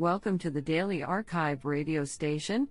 Welcome 0.00 0.38
to 0.38 0.50
the 0.50 0.62
Daily 0.62 1.02
Archive 1.02 1.66
radio 1.66 2.06
station, 2.06 2.68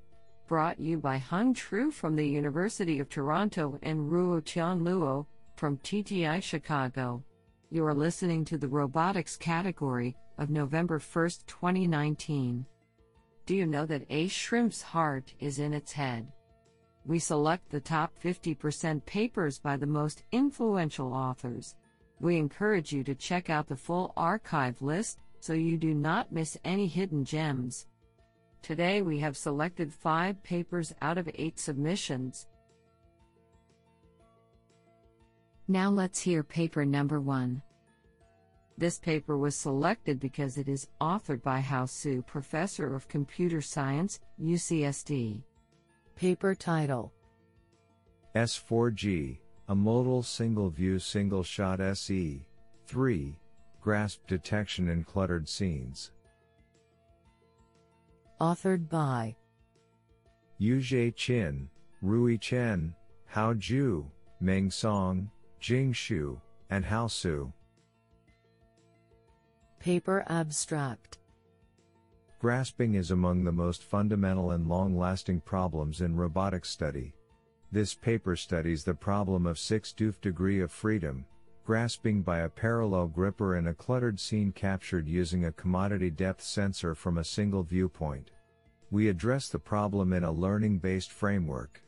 brought 0.48 0.80
you 0.80 0.98
by 0.98 1.20
Hung 1.20 1.54
Tru 1.54 1.92
from 1.92 2.16
the 2.16 2.28
University 2.28 3.00
of 3.00 3.08
Toronto 3.08 3.78
and 3.84 4.10
Ruo 4.12 4.44
Tian 4.44 4.80
Luo 4.80 5.28
from 5.56 5.78
TTI 5.78 6.42
Chicago. 6.42 7.24
You 7.70 7.86
are 7.86 7.94
listening 7.94 8.46
to 8.46 8.58
the 8.58 8.68
robotics 8.68 9.38
category 9.38 10.16
of 10.40 10.50
November 10.50 10.98
1, 10.98 11.30
2019. 11.46 12.66
Do 13.46 13.56
you 13.56 13.68
know 13.68 13.86
that 13.86 14.08
a 14.10 14.28
shrimp's 14.28 14.82
heart 14.82 15.32
is 15.40 15.60
in 15.60 15.72
its 15.72 15.92
head? 15.92 16.32
We 17.06 17.20
select 17.20 17.70
the 17.70 17.80
top 17.80 18.12
50% 18.24 19.06
papers 19.06 19.60
by 19.60 19.78
the 19.78 19.86
most 19.86 20.24
influential 20.32 21.14
authors. 21.14 21.76
We 22.20 22.38
encourage 22.38 22.92
you 22.92 23.04
to 23.04 23.14
check 23.14 23.52
out 23.52 23.68
the 23.68 23.76
full 23.76 24.14
archive 24.18 24.82
list 24.82 25.20
so 25.40 25.54
you 25.54 25.78
do 25.78 25.94
not 25.94 26.32
miss 26.32 26.58
any 26.64 26.88
hidden 26.88 27.24
gems. 27.24 27.88
Today 28.62 29.02
we 29.02 29.20
have 29.20 29.38
selected 29.38 29.94
5 29.94 30.44
papers 30.44 30.94
out 31.02 31.18
of 31.18 31.30
8 31.34 31.60
submissions. 31.60 32.48
Now 35.68 35.90
let's 35.90 36.20
hear 36.20 36.44
paper 36.44 36.86
number 36.86 37.22
1. 37.22 37.62
This 38.78 38.98
paper 38.98 39.38
was 39.38 39.56
selected 39.56 40.20
because 40.20 40.58
it 40.58 40.70
is 40.70 40.88
authored 41.02 41.44
by 41.44 41.60
Hao 41.60 41.86
Su, 41.86 42.22
Professor 42.22 42.96
of 42.96 43.08
Computer 43.08 43.62
Science, 43.62 44.20
UCSD. 44.42 45.44
Paper 46.16 46.56
title 46.56 47.14
S4G, 48.36 49.38
a 49.68 49.76
modal 49.76 50.24
single 50.24 50.70
view 50.70 50.98
single 50.98 51.44
shot 51.44 51.82
SE. 51.82 52.46
3. 52.88 53.36
Grasp 53.82 54.28
detection 54.28 54.90
in 54.90 55.04
cluttered 55.04 55.48
scenes. 55.48 56.12
Authored 58.42 58.90
by 58.90 59.36
Yuzhe 60.60 61.14
Qin, 61.16 61.68
Rui 62.02 62.38
Chen, 62.38 62.94
Hao 63.26 63.54
Zhu, 63.54 64.06
Meng 64.42 64.70
Song, 64.70 65.30
Jing 65.60 65.94
Xu, 65.94 66.40
and 66.70 66.86
Hao 66.86 67.08
Su. 67.08 67.52
Paper 69.80 70.26
Abstract 70.28 71.20
Grasping 72.40 72.96
is 72.96 73.12
among 73.12 73.44
the 73.44 73.52
most 73.52 73.84
fundamental 73.84 74.52
and 74.52 74.68
long 74.68 74.98
lasting 74.98 75.42
problems 75.42 76.02
in 76.02 76.16
robotics 76.16 76.70
study. 76.70 77.14
This 77.72 77.94
paper 77.94 78.36
studies 78.36 78.84
the 78.84 78.94
problem 78.94 79.46
of 79.46 79.60
6 79.60 79.94
doof 79.98 80.20
degree 80.22 80.62
of 80.62 80.72
freedom, 80.72 81.26
grasping 81.70 82.24
by 82.24 82.40
a 82.40 82.50
parallel 82.50 83.06
gripper 83.06 83.56
in 83.56 83.68
a 83.68 83.74
cluttered 83.76 84.20
scene 84.20 84.52
captured 84.52 85.08
using 85.08 85.46
a 85.46 85.52
commodity 85.52 86.10
depth 86.10 86.42
sensor 86.42 86.96
from 86.96 87.20
a 87.20 87.24
single 87.24 87.62
viewpoint. 87.62 88.32
We 88.90 89.08
address 89.08 89.50
the 89.50 89.60
problem 89.60 90.12
in 90.12 90.24
a 90.24 90.32
learning 90.32 90.80
based 90.80 91.12
framework. 91.12 91.84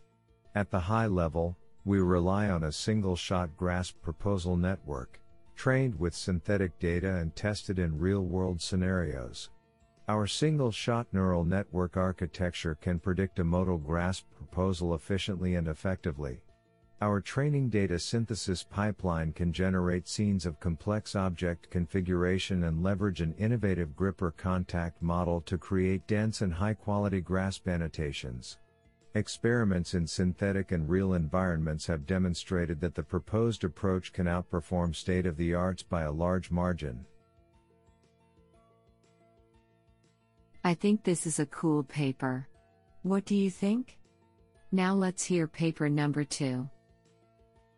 At 0.54 0.70
the 0.70 0.80
high 0.80 1.08
level, 1.08 1.58
we 1.84 1.98
rely 1.98 2.48
on 2.52 2.66
a 2.66 2.72
single 2.72 3.16
shot 3.16 3.58
grasp 3.58 4.00
proposal 4.04 4.56
network, 4.56 5.20
trained 5.56 5.98
with 6.00 6.14
synthetic 6.14 6.78
data 6.78 7.16
and 7.16 7.36
tested 7.36 7.80
in 7.80 7.98
real 7.98 8.22
world 8.22 8.62
scenarios. 8.62 9.50
Our 10.08 10.28
single 10.28 10.70
shot 10.70 11.08
neural 11.12 11.44
network 11.44 11.98
architecture 11.98 12.76
can 12.76 13.00
predict 13.00 13.40
a 13.40 13.44
modal 13.44 13.80
grasp 13.80 14.26
proposal 14.38 14.94
efficiently 14.94 15.56
and 15.56 15.68
effectively. 15.68 16.44
Our 17.02 17.20
training 17.20 17.70
data 17.70 17.98
synthesis 17.98 18.62
pipeline 18.62 19.34
can 19.34 19.52
generate 19.52 20.08
scenes 20.08 20.46
of 20.46 20.60
complex 20.60 21.16
object 21.16 21.72
configuration 21.72 22.66
and 22.66 22.84
leverage 22.84 23.22
an 23.22 23.34
innovative 23.40 23.96
gripper 23.96 24.30
contact 24.30 25.02
model 25.02 25.42
to 25.42 25.58
create 25.58 26.06
dense 26.06 26.42
and 26.42 26.54
high 26.54 26.76
quality 26.76 27.20
grasp 27.20 27.68
annotations. 27.68 28.60
Experiments 29.16 29.96
in 29.96 30.06
synthetic 30.06 30.72
and 30.72 30.88
real 30.88 31.16
environments 31.16 31.88
have 31.88 32.06
demonstrated 32.06 32.80
that 32.82 32.94
the 32.94 33.02
proposed 33.02 33.64
approach 33.64 34.14
can 34.14 34.28
outperform 34.28 34.96
state 34.96 35.26
of 35.26 35.38
the 35.38 35.56
arts 35.56 35.82
by 35.82 36.04
a 36.04 36.12
large 36.12 36.52
margin. 36.52 37.04
I 40.64 40.76
think 40.76 41.04
this 41.04 41.26
is 41.26 41.40
a 41.40 41.48
cool 41.48 41.82
paper. 41.82 42.48
What 43.02 43.26
do 43.26 43.36
you 43.36 43.50
think? 43.50 43.98
Now 44.72 44.94
let's 44.94 45.26
hear 45.26 45.48
paper 45.48 45.90
number 45.90 46.24
2. 46.24 46.70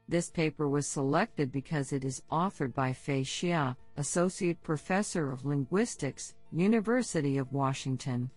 This 0.07 0.29
paper 0.29 0.67
was 0.67 0.85
selected 0.85 1.51
because 1.51 1.93
it 1.93 2.03
is 2.03 2.21
authored 2.31 2.73
by 2.73 2.93
Fei 2.93 3.21
Xia, 3.21 3.75
Associate 3.97 4.61
Professor 4.61 5.31
of 5.31 5.45
Linguistics, 5.45 6.35
University 6.51 7.37
of 7.37 7.53
Washington, 7.53 8.29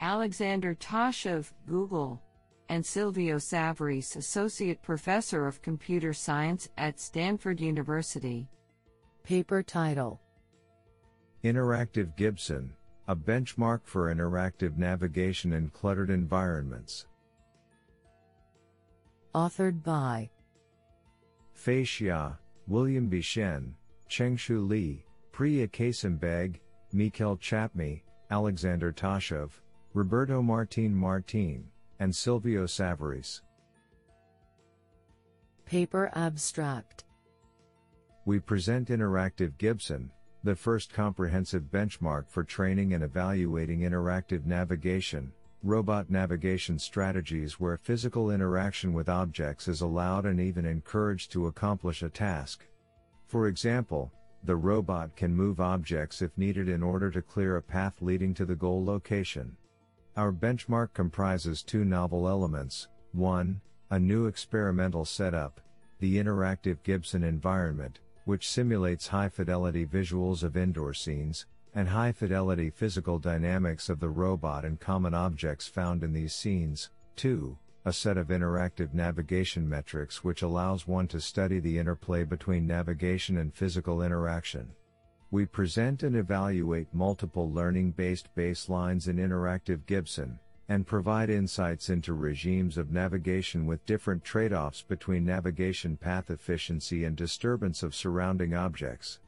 Alexander 0.00 0.74
Toshev, 0.74 1.52
Google, 1.66 2.20
and 2.68 2.84
Silvio 2.84 3.36
Savarese, 3.36 4.16
Associate 4.16 4.80
Professor 4.82 5.46
of 5.46 5.62
Computer 5.62 6.12
Science 6.12 6.68
at 6.76 7.00
Stanford 7.00 7.60
University. 7.60 8.48
Paper 9.22 9.62
title 9.62 10.20
Interactive 11.42 12.16
Gibson, 12.16 12.72
a 13.08 13.16
benchmark 13.16 13.80
for 13.84 14.14
interactive 14.14 14.76
navigation 14.76 15.52
in 15.52 15.68
cluttered 15.70 16.10
environments. 16.10 17.06
Authored 19.34 19.82
by 19.82 20.30
Fei 21.54 21.82
Xia, 21.82 22.36
William 22.66 23.08
Bishen, 23.08 23.72
Chengshu 24.08 24.68
Li, 24.68 25.04
Priya 25.32 25.66
Kasimbeg, 25.66 26.56
Mikhail 26.92 27.36
Tchapmi, 27.36 28.02
Alexander 28.30 28.92
Toshev, 28.92 29.50
Roberto 29.94 30.42
Martin 30.42 30.94
Martin, 30.94 31.64
and 32.00 32.14
Silvio 32.14 32.64
Savarese. 32.64 33.40
Paper 35.64 36.10
Abstract 36.14 37.04
We 38.26 38.40
present 38.40 38.88
Interactive 38.88 39.56
Gibson, 39.56 40.10
the 40.42 40.54
first 40.54 40.92
comprehensive 40.92 41.70
benchmark 41.70 42.28
for 42.28 42.44
training 42.44 42.92
and 42.92 43.02
evaluating 43.02 43.80
interactive 43.80 44.44
navigation, 44.44 45.32
robot 45.64 46.10
navigation 46.10 46.78
strategies 46.78 47.58
where 47.58 47.78
physical 47.78 48.30
interaction 48.30 48.92
with 48.92 49.08
objects 49.08 49.66
is 49.66 49.80
allowed 49.80 50.26
and 50.26 50.38
even 50.38 50.66
encouraged 50.66 51.32
to 51.32 51.46
accomplish 51.46 52.02
a 52.02 52.08
task. 52.10 52.66
For 53.26 53.48
example, 53.48 54.12
the 54.44 54.56
robot 54.56 55.16
can 55.16 55.34
move 55.34 55.60
objects 55.60 56.20
if 56.20 56.36
needed 56.36 56.68
in 56.68 56.82
order 56.82 57.10
to 57.10 57.22
clear 57.22 57.56
a 57.56 57.62
path 57.62 57.94
leading 58.02 58.34
to 58.34 58.44
the 58.44 58.54
goal 58.54 58.84
location. 58.84 59.56
Our 60.18 60.32
benchmark 60.32 60.92
comprises 60.92 61.62
two 61.62 61.84
novel 61.84 62.28
elements 62.28 62.88
1. 63.12 63.60
A 63.90 63.98
new 63.98 64.26
experimental 64.26 65.04
setup, 65.04 65.60
the 65.98 66.16
interactive 66.16 66.82
Gibson 66.82 67.24
environment, 67.24 68.00
which 68.26 68.50
simulates 68.50 69.06
high 69.08 69.28
fidelity 69.30 69.86
visuals 69.86 70.42
of 70.42 70.56
indoor 70.56 70.92
scenes, 70.92 71.46
and 71.74 71.88
high 71.88 72.12
fidelity 72.12 72.70
physical 72.70 73.18
dynamics 73.18 73.88
of 73.88 73.98
the 73.98 74.08
robot 74.08 74.64
and 74.64 74.78
common 74.78 75.12
objects 75.12 75.66
found 75.66 76.04
in 76.04 76.12
these 76.12 76.32
scenes. 76.32 76.90
2. 77.16 77.56
A 77.84 77.92
set 77.92 78.16
of 78.16 78.28
interactive 78.28 78.94
navigation 78.94 79.68
metrics 79.68 80.22
which 80.22 80.42
allows 80.42 80.86
one 80.86 81.08
to 81.08 81.20
study 81.20 81.58
the 81.58 81.76
interplay 81.76 82.22
between 82.22 82.66
navigation 82.66 83.38
and 83.38 83.52
physical 83.52 84.02
interaction. 84.02 84.70
We 85.32 85.46
present 85.46 86.04
and 86.04 86.16
evaluate 86.16 86.94
multiple 86.94 87.50
learning 87.50 87.90
based 87.92 88.28
baselines 88.36 89.08
in 89.08 89.16
interactive 89.16 89.84
Gibson, 89.86 90.38
and 90.68 90.86
provide 90.86 91.28
insights 91.28 91.90
into 91.90 92.14
regimes 92.14 92.78
of 92.78 92.92
navigation 92.92 93.66
with 93.66 93.84
different 93.84 94.24
trade 94.24 94.52
offs 94.52 94.80
between 94.82 95.26
navigation 95.26 95.96
path 95.96 96.30
efficiency 96.30 97.04
and 97.04 97.16
disturbance 97.16 97.82
of 97.82 97.94
surrounding 97.94 98.54
objects 98.54 99.18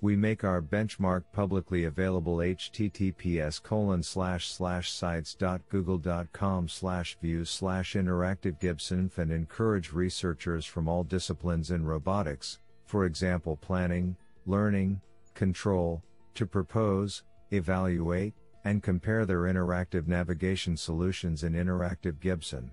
we 0.00 0.16
make 0.16 0.44
our 0.44 0.62
benchmark 0.62 1.24
publicly 1.32 1.84
available 1.84 2.36
https 2.36 3.62
colon 3.62 4.02
slash 4.02 4.50
slash 4.50 4.90
sites.google.com 4.90 6.68
slash 6.68 7.16
views 7.20 7.50
slash 7.50 7.94
interactive 7.94 8.58
gibson 8.60 9.10
and 9.16 9.30
encourage 9.30 9.92
researchers 9.92 10.64
from 10.64 10.88
all 10.88 11.04
disciplines 11.04 11.70
in 11.70 11.84
robotics, 11.84 12.58
for 12.86 13.04
example 13.04 13.56
planning, 13.56 14.16
learning, 14.46 15.00
control, 15.34 16.02
to 16.34 16.46
propose, 16.46 17.22
evaluate, 17.50 18.34
and 18.64 18.82
compare 18.82 19.24
their 19.24 19.42
interactive 19.42 20.06
navigation 20.06 20.76
solutions 20.76 21.44
in 21.44 21.54
interactive 21.54 22.20
Gibson. 22.20 22.70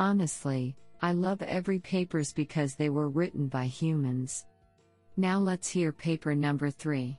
Honestly, 0.00 0.74
I 1.04 1.10
love 1.10 1.42
every 1.42 1.80
papers 1.80 2.32
because 2.32 2.76
they 2.76 2.88
were 2.88 3.08
written 3.08 3.48
by 3.48 3.64
humans. 3.66 4.46
Now 5.16 5.38
let's 5.40 5.68
hear 5.68 5.92
paper 5.92 6.32
number 6.32 6.70
3. 6.70 7.18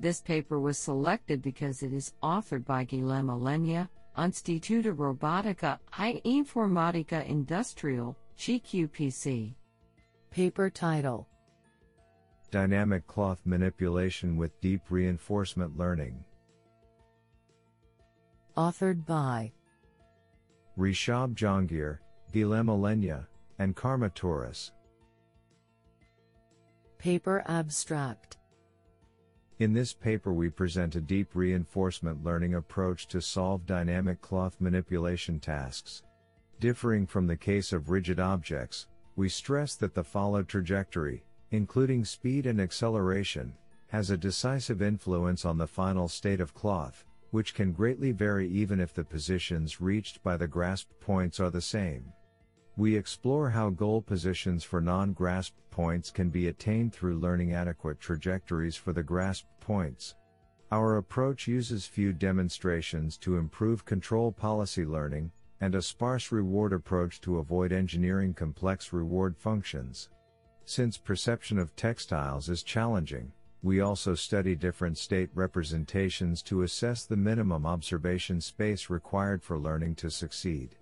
This 0.00 0.20
paper 0.20 0.60
was 0.60 0.76
selected 0.76 1.40
because 1.40 1.82
it 1.82 1.94
is 1.94 2.12
authored 2.22 2.66
by 2.66 2.84
Guillem 2.84 3.30
Alenyà, 3.30 3.88
Instituto 4.18 4.94
Robotica 4.94 5.78
e 5.98 6.20
Informatica 6.26 7.26
Industrial, 7.26 8.14
GQPC. 8.38 9.54
Paper 10.30 10.68
title 10.68 11.26
Dynamic 12.50 13.06
Cloth 13.06 13.40
Manipulation 13.46 14.36
with 14.36 14.60
Deep 14.60 14.82
Reinforcement 14.90 15.78
Learning. 15.78 16.22
Authored 18.56 19.06
by 19.06 19.52
Rishabh 20.78 21.34
Jangir, 21.34 21.98
Guillem 22.32 22.66
Alenyà, 22.66 23.26
and 23.58 23.74
Carme 23.74 24.10
Torras. 24.10 24.70
Paper 26.98 27.42
Abstract 27.46 28.36
In 29.58 29.72
this 29.72 29.94
paper, 29.94 30.32
we 30.32 30.50
present 30.50 30.94
a 30.94 31.00
deep 31.00 31.34
reinforcement 31.34 32.22
learning 32.22 32.54
approach 32.54 33.08
to 33.08 33.22
solve 33.22 33.64
dynamic 33.66 34.20
cloth 34.20 34.56
manipulation 34.60 35.40
tasks. 35.40 36.02
Differing 36.60 37.06
from 37.06 37.26
the 37.26 37.36
case 37.36 37.72
of 37.72 37.88
rigid 37.88 38.20
objects, 38.20 38.88
we 39.16 39.28
stress 39.28 39.74
that 39.76 39.94
the 39.94 40.04
followed 40.04 40.48
trajectory, 40.48 41.24
including 41.50 42.04
speed 42.04 42.46
and 42.46 42.60
acceleration, 42.60 43.54
has 43.88 44.10
a 44.10 44.18
decisive 44.18 44.82
influence 44.82 45.44
on 45.44 45.56
the 45.56 45.66
final 45.66 46.08
state 46.08 46.40
of 46.40 46.52
cloth, 46.52 47.04
which 47.30 47.54
can 47.54 47.72
greatly 47.72 48.12
vary 48.12 48.48
even 48.48 48.80
if 48.80 48.92
the 48.92 49.04
positions 49.04 49.80
reached 49.80 50.22
by 50.22 50.36
the 50.36 50.46
grasp 50.46 50.88
points 51.00 51.40
are 51.40 51.50
the 51.50 51.60
same. 51.60 52.12
We 52.78 52.94
explore 52.94 53.50
how 53.50 53.70
goal 53.70 54.00
positions 54.00 54.62
for 54.62 54.80
non-grasp 54.80 55.52
points 55.72 56.12
can 56.12 56.30
be 56.30 56.46
attained 56.46 56.92
through 56.92 57.18
learning 57.18 57.52
adequate 57.52 57.98
trajectories 57.98 58.76
for 58.76 58.92
the 58.92 59.02
grasp 59.02 59.46
points. 59.58 60.14
Our 60.70 60.98
approach 60.98 61.48
uses 61.48 61.86
few 61.86 62.12
demonstrations 62.12 63.18
to 63.18 63.36
improve 63.36 63.84
control 63.84 64.30
policy 64.30 64.84
learning, 64.84 65.32
and 65.60 65.74
a 65.74 65.82
sparse 65.82 66.30
reward 66.30 66.72
approach 66.72 67.20
to 67.22 67.38
avoid 67.38 67.72
engineering 67.72 68.32
complex 68.32 68.92
reward 68.92 69.36
functions. 69.36 70.08
Since 70.64 70.98
perception 70.98 71.58
of 71.58 71.74
textiles 71.74 72.48
is 72.48 72.62
challenging, 72.62 73.32
we 73.60 73.80
also 73.80 74.14
study 74.14 74.54
different 74.54 74.98
state 74.98 75.30
representations 75.34 76.42
to 76.42 76.62
assess 76.62 77.06
the 77.06 77.16
minimum 77.16 77.66
observation 77.66 78.40
space 78.40 78.88
required 78.88 79.42
for 79.42 79.58
learning 79.58 79.96
to 79.96 80.12
succeed. 80.12 80.76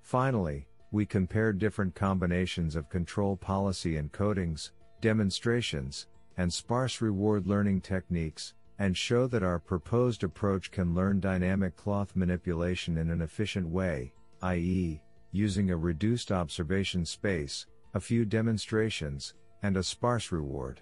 Finally, 0.00 0.66
we 0.94 1.04
compare 1.04 1.52
different 1.52 1.92
combinations 1.92 2.76
of 2.76 2.88
control 2.88 3.36
policy 3.36 4.00
encodings, 4.00 4.70
demonstrations, 5.00 6.06
and 6.36 6.52
sparse 6.52 7.00
reward 7.00 7.48
learning 7.48 7.80
techniques, 7.80 8.54
and 8.78 8.96
show 8.96 9.26
that 9.26 9.42
our 9.42 9.58
proposed 9.58 10.22
approach 10.22 10.70
can 10.70 10.94
learn 10.94 11.18
dynamic 11.18 11.74
cloth 11.74 12.14
manipulation 12.14 12.96
in 12.96 13.10
an 13.10 13.22
efficient 13.22 13.68
way, 13.68 14.12
i.e., 14.42 15.00
using 15.32 15.72
a 15.72 15.76
reduced 15.76 16.30
observation 16.30 17.04
space, 17.04 17.66
a 17.94 18.00
few 18.00 18.24
demonstrations, 18.24 19.34
and 19.64 19.76
a 19.76 19.82
sparse 19.82 20.30
reward. 20.30 20.80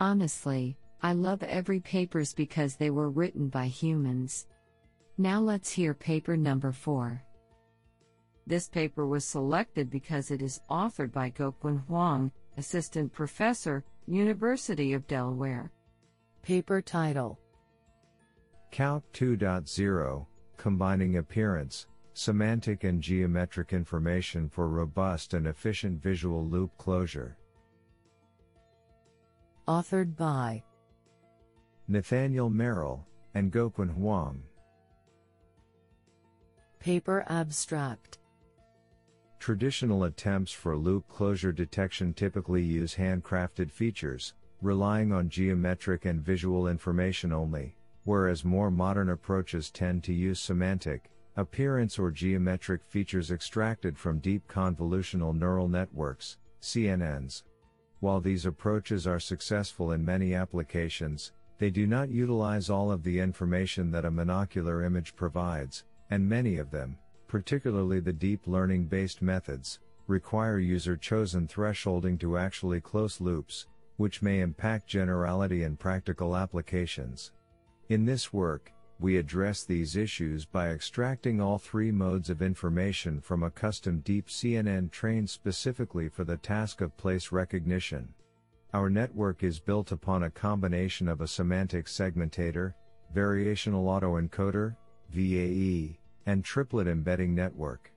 Honestly, 0.00 0.76
I 1.04 1.12
love 1.12 1.44
every 1.44 1.78
papers 1.78 2.34
because 2.34 2.74
they 2.74 2.90
were 2.90 3.10
written 3.10 3.46
by 3.46 3.66
humans. 3.66 4.48
Now 5.20 5.40
let's 5.40 5.72
hear 5.72 5.94
paper 5.94 6.36
number 6.36 6.70
4. 6.70 7.20
This 8.46 8.68
paper 8.68 9.04
was 9.04 9.24
selected 9.24 9.90
because 9.90 10.30
it 10.30 10.40
is 10.40 10.60
authored 10.70 11.10
by 11.10 11.30
Guoquan 11.30 11.84
Huang, 11.86 12.30
Assistant 12.56 13.12
Professor, 13.12 13.84
University 14.06 14.92
of 14.92 15.08
Delaware. 15.08 15.72
Paper 16.42 16.80
title 16.80 17.40
Calc 18.70 19.02
2.0 19.12 20.24
Combining 20.56 21.16
Appearance, 21.16 21.88
Semantic 22.14 22.84
and 22.84 23.02
Geometric 23.02 23.72
Information 23.72 24.48
for 24.48 24.68
Robust 24.68 25.34
and 25.34 25.48
Efficient 25.48 26.00
Visual 26.00 26.46
Loop 26.46 26.70
Closure. 26.78 27.36
Authored 29.66 30.16
by 30.16 30.62
Nathaniel 31.88 32.50
Merrill 32.50 33.04
and 33.34 33.52
Guoquan 33.52 33.90
Huang. 33.90 34.42
Paper 36.80 37.24
Abstract 37.28 38.18
Traditional 39.40 40.04
attempts 40.04 40.52
for 40.52 40.76
loop 40.76 41.08
closure 41.08 41.50
detection 41.50 42.14
typically 42.14 42.62
use 42.62 42.94
handcrafted 42.94 43.68
features, 43.68 44.34
relying 44.62 45.12
on 45.12 45.28
geometric 45.28 46.04
and 46.04 46.20
visual 46.20 46.68
information 46.68 47.32
only, 47.32 47.74
whereas 48.04 48.44
more 48.44 48.70
modern 48.70 49.10
approaches 49.10 49.70
tend 49.72 50.04
to 50.04 50.12
use 50.12 50.38
semantic, 50.38 51.10
appearance 51.36 51.98
or 51.98 52.12
geometric 52.12 52.84
features 52.84 53.32
extracted 53.32 53.98
from 53.98 54.20
deep 54.20 54.46
convolutional 54.46 55.36
neural 55.36 55.68
networks, 55.68 56.38
CNNs. 56.62 57.42
While 57.98 58.20
these 58.20 58.46
approaches 58.46 59.04
are 59.04 59.20
successful 59.20 59.92
in 59.92 60.04
many 60.04 60.32
applications, 60.34 61.32
they 61.58 61.70
do 61.70 61.88
not 61.88 62.08
utilize 62.08 62.70
all 62.70 62.92
of 62.92 63.02
the 63.02 63.18
information 63.18 63.90
that 63.90 64.04
a 64.04 64.10
monocular 64.10 64.86
image 64.86 65.16
provides, 65.16 65.82
and 66.10 66.28
many 66.28 66.56
of 66.56 66.70
them, 66.70 66.98
particularly 67.26 68.00
the 68.00 68.12
deep 68.12 68.46
learning 68.46 68.86
based 68.86 69.22
methods, 69.22 69.80
require 70.06 70.58
user 70.58 70.96
chosen 70.96 71.46
thresholding 71.46 72.18
to 72.18 72.38
actually 72.38 72.80
close 72.80 73.20
loops, 73.20 73.66
which 73.96 74.22
may 74.22 74.40
impact 74.40 74.86
generality 74.86 75.64
and 75.64 75.78
practical 75.78 76.36
applications. 76.36 77.32
In 77.90 78.04
this 78.04 78.32
work, 78.32 78.72
we 79.00 79.16
address 79.16 79.64
these 79.64 79.96
issues 79.96 80.44
by 80.44 80.70
extracting 80.70 81.40
all 81.40 81.58
three 81.58 81.92
modes 81.92 82.30
of 82.30 82.42
information 82.42 83.20
from 83.20 83.42
a 83.44 83.50
custom 83.50 84.00
deep 84.00 84.26
CNN 84.28 84.90
trained 84.90 85.30
specifically 85.30 86.08
for 86.08 86.24
the 86.24 86.36
task 86.38 86.80
of 86.80 86.96
place 86.96 87.30
recognition. 87.30 88.08
Our 88.74 88.90
network 88.90 89.44
is 89.44 89.60
built 89.60 89.92
upon 89.92 90.24
a 90.24 90.30
combination 90.30 91.08
of 91.08 91.20
a 91.20 91.28
semantic 91.28 91.86
segmentator, 91.86 92.74
variational 93.14 93.84
autoencoder, 93.84 94.76
VAE, 95.10 95.98
and 96.26 96.44
triplet 96.44 96.86
embedding 96.86 97.34
network. 97.34 97.90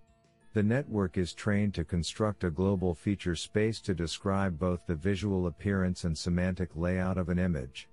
The 0.54 0.63
network 0.63 1.18
is 1.18 1.34
trained 1.34 1.74
to 1.75 1.86
construct 1.86 2.44
a 2.44 2.50
global 2.50 2.94
feature 2.94 3.36
space 3.36 3.80
to 3.81 3.94
describe 3.94 4.60
both 4.60 4.86
the 4.86 4.96
visual 4.96 5.48
appearance 5.48 6.04
and 6.04 6.18
semantic 6.18 6.69
layout 6.75 7.18
of 7.18 7.30
an 7.30 7.40
image. 7.40 7.88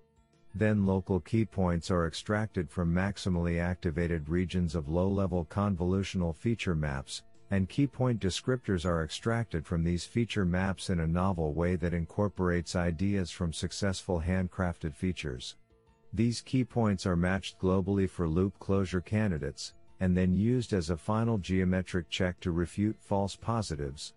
Then 0.54 0.86
local 0.86 1.20
key 1.20 1.44
points 1.44 1.90
are 1.90 2.06
extracted 2.06 2.68
from 2.68 2.92
maximally 2.92 3.60
activated 3.60 4.28
regions 4.28 4.74
of 4.74 4.88
low-level 4.88 5.46
convolutional 5.50 6.34
feature 6.34 6.74
maps, 6.74 7.22
and 7.50 7.68
key 7.68 7.86
point 7.86 8.20
descriptors 8.20 8.84
are 8.84 9.04
extracted 9.04 9.64
from 9.64 9.84
these 9.84 10.04
feature 10.04 10.44
maps 10.44 10.90
in 10.90 11.00
a 11.00 11.06
novel 11.06 11.52
way 11.52 11.76
that 11.76 11.94
incorporates 11.94 12.74
ideas 12.74 13.30
from 13.30 13.52
successful 13.52 14.20
handcrafted 14.20 14.94
features. 14.94 15.56
These 16.12 16.40
key 16.40 16.64
points 16.64 17.06
are 17.06 17.16
matched 17.16 17.58
globally 17.58 18.08
for 18.08 18.28
loop 18.28 18.58
closure 18.58 19.00
candidates, 19.00 19.74
and 20.00 20.16
then 20.16 20.32
used 20.32 20.72
as 20.72 20.90
a 20.90 20.96
final 20.96 21.38
geometric 21.38 22.08
check 22.08 22.40
to 22.40 22.50
refute 22.50 22.96
false 22.98 23.36
positives. 23.36 24.14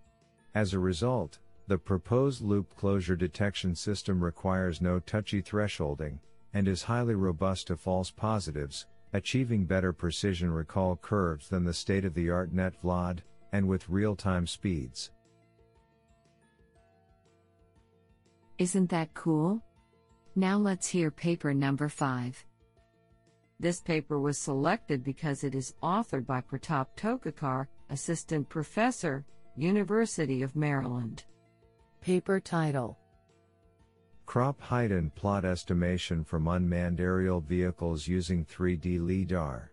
As 0.55 0.74
a 0.74 0.79
result, 0.79 1.39
the 1.67 1.77
proposed 1.77 2.41
loop 2.41 2.75
closure 2.75 3.15
detection 3.15 3.75
system 3.75 4.24
requires 4.24 4.81
no 4.81 5.00
touchy 5.00 5.41
thresholding, 5.41 6.19
and 6.53 6.67
is 6.67 6.83
highly 6.83 7.15
robust 7.15 7.67
to 7.67 7.77
false 7.77 8.12
positives, 8.12 8.88
achieving 9.13 9.65
better 9.65 9.93
precision 9.93 10.51
recall 10.51 10.95
curves 10.95 11.50
than 11.50 11.63
the 11.63 11.74
state 11.74 12.05
of 12.05 12.13
the 12.13 12.29
art 12.29 12.53
NetVLAD, 12.53 13.19
and 13.51 13.67
with 13.67 13.89
real 13.89 14.15
time 14.15 14.48
speeds. 14.48 15.12
Isn't 18.57 18.89
that 18.91 19.13
cool? 19.13 19.62
Now 20.35 20.57
let's 20.57 20.88
hear 20.88 21.11
paper 21.11 21.53
number 21.53 21.89
5. 21.89 22.45
This 23.59 23.81
paper 23.81 24.19
was 24.19 24.38
selected 24.38 25.03
because 25.03 25.43
it 25.43 25.53
is 25.53 25.75
authored 25.83 26.25
by 26.25 26.41
Pratap 26.41 26.88
Tokekar, 26.95 27.67
Assistant 27.89 28.47
Professor, 28.47 29.25
University 29.57 30.41
of 30.41 30.55
Maryland. 30.55 31.25
Paper 32.00 32.39
title 32.39 32.97
Crop 34.25 34.61
height 34.61 34.91
and 34.91 35.13
plot 35.13 35.43
estimation 35.43 36.23
from 36.23 36.47
unmanned 36.47 37.01
aerial 37.01 37.41
vehicles 37.41 38.07
using 38.07 38.45
3D 38.45 39.05
LiDAR. 39.05 39.69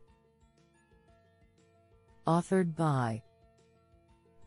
Authored 2.27 2.75
by 2.75 3.23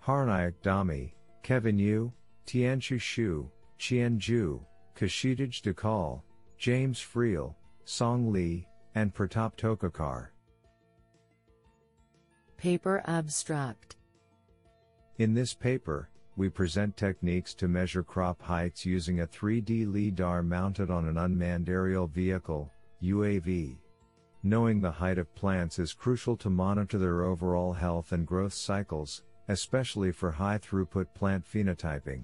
Harnaik 0.05 0.55
Dhami, 0.61 1.13
Kevin 1.41 1.79
Yu, 1.79 2.11
Tianshu 2.45 2.97
Xu, 2.97 3.49
Qian 3.79 4.19
Zhu, 4.19 4.59
Kshitij 4.95 5.61
Dhakal, 5.61 6.21
James 6.57 6.99
Friel, 6.99 7.55
Song 7.85 8.31
Li, 8.31 8.67
and 8.95 9.13
Pratap 9.13 9.55
Tokekar. 9.57 10.27
Paper 12.57 13.01
Abstract 13.05 13.95
In 15.17 15.33
this 15.33 15.53
paper, 15.53 16.09
we 16.35 16.49
present 16.49 16.95
techniques 16.95 17.53
to 17.55 17.67
measure 17.67 18.03
crop 18.03 18.41
heights 18.41 18.85
using 18.85 19.21
a 19.21 19.27
3D 19.27 19.91
LiDAR 19.91 20.43
mounted 20.43 20.89
on 20.89 21.07
an 21.07 21.17
unmanned 21.17 21.69
aerial 21.69 22.07
vehicle, 22.07 22.71
UAV. 23.03 23.77
Knowing 24.43 24.79
the 24.79 24.91
height 24.91 25.17
of 25.17 25.33
plants 25.35 25.77
is 25.77 25.93
crucial 25.93 26.37
to 26.37 26.49
monitor 26.49 26.97
their 26.97 27.23
overall 27.23 27.73
health 27.73 28.11
and 28.11 28.25
growth 28.25 28.53
cycles, 28.53 29.23
especially 29.49 30.11
for 30.11 30.31
high 30.31 30.57
throughput 30.57 31.05
plant 31.13 31.45
phenotyping. 31.45 32.23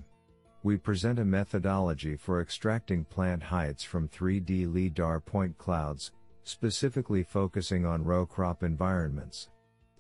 We 0.64 0.78
present 0.78 1.20
a 1.20 1.26
methodology 1.26 2.16
for 2.16 2.42
extracting 2.42 3.04
plant 3.06 3.44
heights 3.44 3.84
from 3.84 4.08
3D 4.10 4.74
LIDAR 4.74 5.20
point 5.20 5.58
clouds, 5.58 6.12
specifically 6.44 7.24
focusing 7.24 7.86
on 7.86 8.04
row 8.04 8.26
crop 8.26 8.64
environments. 8.64 9.50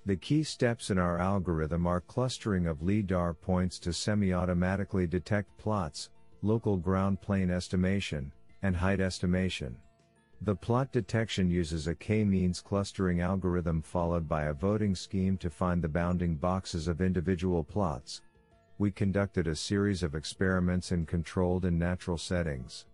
The 0.05 0.15
key 0.15 0.43
steps 0.43 0.89
in 0.89 0.97
our 0.97 1.19
algorithm 1.19 1.85
are 1.85 2.01
clustering 2.01 2.65
of 2.65 2.81
LIDAR 2.81 3.33
points 3.33 3.77
to 3.79 3.91
semi-automatically 3.91 5.05
detect 5.05 5.57
plots, 5.57 6.09
local 6.41 6.77
ground 6.77 7.21
plane 7.21 7.51
estimation, 7.51 8.31
and 8.61 8.75
height 8.75 8.99
estimation. 8.99 9.75
The 10.41 10.55
plot 10.55 10.91
detection 10.91 11.49
uses 11.49 11.87
a 11.87 11.95
k-means 11.95 12.61
clustering 12.61 13.21
algorithm 13.21 13.81
followed 13.81 14.27
by 14.27 14.43
a 14.43 14.53
voting 14.53 14.95
scheme 14.95 15.37
to 15.37 15.49
find 15.49 15.81
the 15.81 15.89
bounding 15.89 16.35
boxes 16.35 16.87
of 16.87 17.01
individual 17.01 17.63
plots. 17.63 18.21
We 18.79 18.91
conducted 18.91 19.47
a 19.47 19.55
series 19.55 20.03
of 20.03 20.13
experiments 20.13 20.91
in 20.91 21.07
controlled 21.07 21.65
and 21.65 21.79
natural 21.79 22.19
settings. 22.19 22.85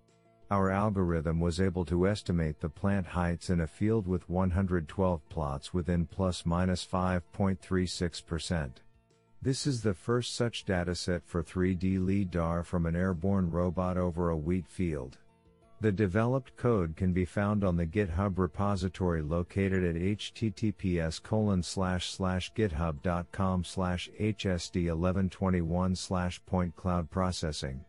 Our 0.49 0.69
algorithm 0.69 1.41
was 1.41 1.59
able 1.59 1.83
to 1.85 2.07
estimate 2.07 2.61
the 2.61 2.69
plant 2.69 3.07
heights 3.07 3.49
in 3.49 3.59
a 3.59 3.67
field 3.67 4.07
with 4.07 4.29
112 4.29 5.27
plots 5.27 5.73
within 5.73 6.05
plus 6.05 6.45
minus 6.45 6.85
5.36%. 6.85 8.71
This 9.41 9.67
is 9.67 9.81
the 9.81 9.93
first 9.93 10.35
such 10.35 10.65
dataset 10.65 11.23
for 11.25 11.43
3D 11.43 11.99
LIDAR 12.05 12.63
from 12.63 12.85
an 12.85 12.95
airborne 12.95 13.51
robot 13.51 13.97
over 13.97 14.29
a 14.29 14.37
wheat 14.37 14.67
field. 14.67 15.17
The 15.83 15.91
developed 15.91 16.55
code 16.55 16.95
can 16.95 17.11
be 17.11 17.25
found 17.25 17.65
on 17.65 17.75
the 17.75 17.85
GitHub 17.85 18.37
repository 18.37 19.21
located 19.21 19.83
at 19.83 20.01
https 20.01 21.21
github.com 22.55 23.63
hsd1121 23.63 26.45
point 26.45 26.73
cloud 26.77 27.11
processing. 27.11 27.83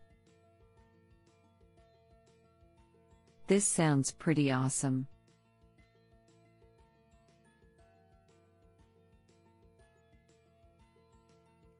This 3.47 3.65
sounds 3.65 4.11
pretty 4.11 4.51
awesome. 4.51 5.07